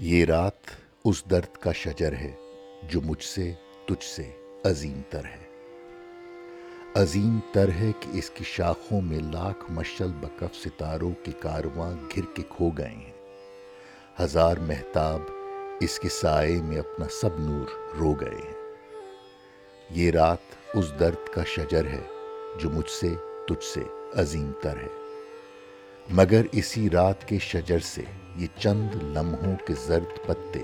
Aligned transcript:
یہ 0.00 0.24
رات 0.24 0.66
اس 1.04 1.24
درد 1.30 1.56
کا 1.56 1.72
شجر 1.72 2.12
ہے 2.12 2.32
جو 2.82 3.00
مجھ 3.00 3.24
سے، 3.24 3.52
تجھ 3.86 4.04
سے 4.04 4.30
عظیم 4.64 5.00
تر 5.10 5.24
ہے۔ 5.24 5.48
عظیم 6.94 7.38
تر 7.52 7.68
ہے 7.68 7.90
کہ 8.00 8.18
اس 8.18 8.30
کی 8.30 8.44
شاخوں 8.44 9.00
میں 9.00 9.18
لاکھ 9.18 9.70
مشل 9.70 10.08
بکف 10.08 10.56
ستاروں 10.56 11.10
کے 11.24 11.32
کارواں 11.40 11.92
گر 12.16 12.34
کے 12.34 12.42
کھو 12.48 12.70
گئے 12.70 12.88
ہیں۔ 12.88 13.12
ہزار 14.20 14.56
محتاب 14.56 15.20
اس 15.80 15.98
کے 15.98 16.08
سائے 16.08 16.62
میں 16.62 16.78
اپنا 16.78 17.06
سب 17.10 17.38
نور 17.38 17.96
رو 17.96 18.12
گئے 18.12 18.34
ہیں۔ 18.34 18.74
یہ 19.90 20.10
رات 20.10 20.76
اس 20.76 20.92
درد 21.00 21.34
کا 21.34 21.44
شجر 21.44 21.84
ہے 21.84 22.02
جو 22.60 22.70
مجھ 22.70 22.90
سے، 22.90 23.08
تجھ 23.48 23.64
سے 23.64 23.82
عظیم 24.14 24.52
تر 24.62 24.76
ہے۔ 24.76 24.98
مگر 26.10 26.42
اسی 26.52 26.90
رات 26.90 27.28
کے 27.28 27.38
شجر 27.38 27.78
سے 27.78 28.02
یہ 28.38 28.46
چند 28.58 28.94
لمحوں 29.02 29.56
کے 29.66 29.74
زرد 29.86 30.26
پتے 30.26 30.62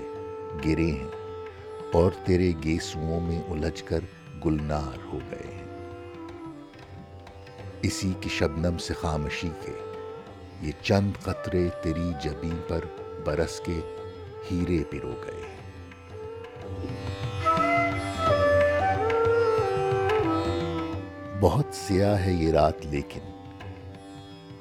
گرے 0.65 0.91
ہیں 0.91 1.09
اور 1.93 2.11
تیرے 2.25 2.51
گیسوؤں 2.63 3.19
میں 3.19 3.41
الجھ 3.49 3.83
کر 3.83 3.99
گلنار 4.45 5.05
ہو 5.05 5.19
گئے 5.31 5.53
ہیں۔ 5.53 5.65
اسی 7.81 8.13
کی 8.21 8.29
شبنم 8.29 8.77
سے 8.77 8.93
خامشی 8.93 9.49
کے 9.61 9.71
یہ 10.61 10.71
چند 10.81 11.11
قطرے 11.23 11.69
تیری 11.83 12.11
جبی 12.23 12.51
پر 12.67 12.79
برس 13.25 13.59
کے 13.59 13.79
ہیرے 14.51 14.83
پرو 14.89 15.13
گئے 15.25 15.41
ہیں۔ 15.41 15.55
بہت 21.39 21.75
سیاہ 21.75 22.25
ہے 22.25 22.31
یہ 22.31 22.51
رات 22.51 22.85
لیکن 22.85 23.21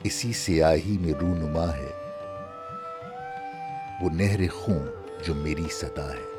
اسی 0.03 0.33
سیاہی 0.33 0.99
میں 1.01 1.13
رونما 1.21 1.77
ہے۔ 1.77 2.04
وہ 4.01 4.11
نہر 4.11 4.41
خون 4.49 5.03
جو 5.25 5.35
میری 5.35 5.65
صدا 5.71 6.13
ہے۔ 6.13 6.35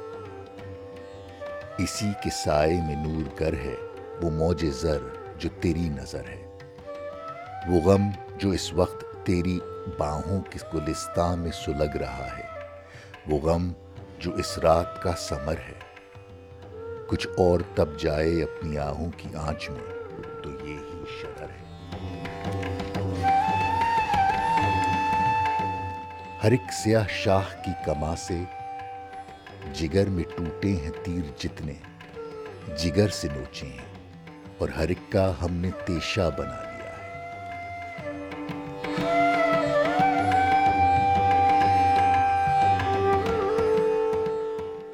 اسی 1.78 2.12
کے 2.24 2.30
سائے 2.30 2.78
میں 2.88 2.96
نور 2.96 3.40
گر 3.40 3.54
ہے 3.54 3.76
وہ 4.22 4.30
موج 4.30 4.66
زر 4.66 4.98
جو 5.38 5.50
تیری 5.62 5.90
نظر 5.90 6.24
ہے۔ 6.30 6.58
وہ 7.68 7.82
غم 7.82 8.10
جو 8.38 8.50
اس 8.50 8.74
وقت 8.74 9.26
تیری 9.26 9.60
باہوں 9.98 10.42
کے 10.42 10.60
گلستان 10.74 11.40
میں 11.40 11.52
سلگ 11.52 11.98
رہا 11.98 12.28
ہے۔ 12.38 12.44
وہ 13.28 13.40
غم 13.40 13.72
جو 14.20 14.34
اس 14.34 14.58
رات 14.58 15.02
کا 15.02 15.12
سمر 15.18 15.56
ہے۔ 15.58 15.80
کچھ 17.08 17.28
اور 17.38 17.60
تب 17.76 18.00
جائے 18.00 18.44
اپنی 18.44 18.78
آہوں 18.78 19.12
کی 19.18 19.30
آنچ 19.36 19.70
میں 19.70 19.94
تو 20.44 20.50
یہ 20.50 20.78
ہی 20.78 21.04
شرر 21.22 21.44
ہے۔ 21.44 21.66
ہر 26.46 26.52
ایک 26.52 26.74
سیاہ 26.74 27.08
شاہ 27.10 27.48
کی 27.66 27.72
کما 27.86 28.16
سے 28.16 28.36
جگر 29.74 30.10
میں 30.10 30.24
ٹوٹے 30.36 30.72
ہیں 30.72 30.92
تیر 31.04 31.30
جتنے، 31.40 31.74
جگر 32.78 33.10
سے 33.10 33.28
نوچے 33.36 33.68
ہیں، 33.68 33.88
اور 34.58 34.70
ہر 34.70 34.88
ایک 34.88 35.12
کا 35.12 35.32
ہم 35.42 35.54
نے 35.54 35.70
تیشا 35.86 36.28
بنا 36.30 36.60
لیا 36.64 36.94
ہے۔ 36.98 37.06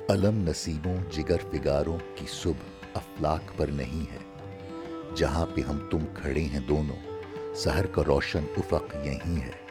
علم 0.09 0.43
نصیبوں، 0.49 0.97
جگر 1.11 1.41
فگاروں 1.51 1.97
کی 2.15 2.25
صبح 2.33 2.87
افلاق 2.93 3.57
پر 3.57 3.67
نہیں 3.71 4.11
ہے، 4.11 4.23
جہاں 5.15 5.45
پہ 5.55 5.61
ہم 5.61 5.87
تم 5.91 6.05
کھڑے 6.13 6.45
ہیں 6.53 6.63
دونوں 6.69 7.01
سہر 7.55 7.85
کا 7.85 8.01
روشن 8.07 8.45
افق 8.57 8.95
یہیں 9.05 9.41
ہے۔ 9.41 9.70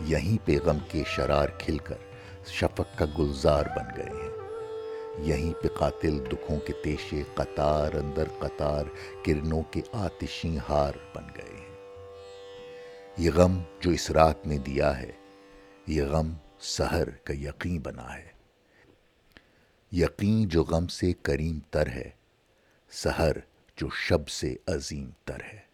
یہیں 0.00 0.46
پہ 0.46 0.58
غم 0.64 0.78
کے 0.88 1.02
شرار 1.06 1.48
کھل 1.48 1.78
کر 1.78 1.94
شفق 2.46 2.98
کا 2.98 3.04
گلزار 3.18 3.64
بن 3.76 3.84
گئے 3.96 4.22
ہیں۔ 4.22 4.30
یہیں 5.18 5.62
پہ 5.62 5.68
قاتل 5.68 6.24
دکھوں 6.32 6.60
کے 6.60 6.72
تیشے 6.84 7.22
قطار 7.34 7.92
اندر 7.92 8.24
قطار 8.38 8.84
کرنوں 9.24 9.62
کے 9.62 9.80
آتشی 9.92 10.58
ہار 10.68 10.92
بن 11.14 11.24
گئے 11.36 11.56
ہیں۔ 11.56 11.76
یہ 13.18 13.30
غم 13.30 13.62
جو 13.80 13.90
اس 13.90 14.10
رات 14.10 14.46
نے 14.46 14.58
دیا 14.58 14.98
ہے، 14.98 15.12
یہ 15.86 16.02
غم 16.02 16.32
سہر 16.60 17.10
کا 17.10 17.32
یقین 17.32 17.78
بنا 17.78 18.18
ہے۔ 18.18 18.32
یقین 19.92 20.48
جو 20.48 20.62
غم 20.62 20.86
سے 20.86 21.12
کریم 21.12 21.58
تر 21.70 21.86
ہے 21.86 22.10
سہر 22.90 23.32
جو 23.76 23.88
شب 23.94 24.28
سے 24.28 24.56
عظیم 24.66 25.10
تر 25.24 25.42
ہے۔ 25.52 25.69